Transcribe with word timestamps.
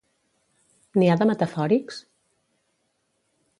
N'hi 1.01 1.09
ha 1.09 1.17
de 1.23 1.27
metafòrics? 1.31 2.01